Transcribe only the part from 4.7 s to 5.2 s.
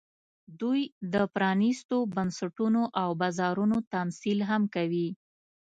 کوي